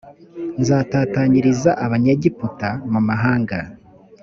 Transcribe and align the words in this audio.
nzatatanyiriza 0.61 1.71
abanyegiputa 1.85 2.69
mu 2.91 2.99
mahanga 3.07 3.57